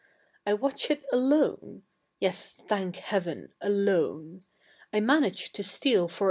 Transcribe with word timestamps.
I 0.47 0.55
watch 0.55 0.89
it 0.89 1.03
alone— 1.13 1.83
yes, 2.19 2.53
thank 2.67 2.95
heaven, 2.95 3.53
alone. 3.61 4.45
I 4.91 4.99
manage 4.99 5.51
to 5.51 5.61
steal 5.61 6.07
for 6.07 6.17
a? 6.17 6.19